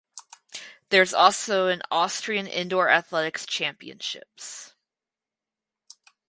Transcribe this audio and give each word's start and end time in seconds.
There 0.89 1.03
is 1.03 1.13
also 1.13 1.67
an 1.67 1.83
Austrian 1.91 2.47
Indoor 2.47 2.89
Athletics 2.89 3.45
Championships. 3.45 4.73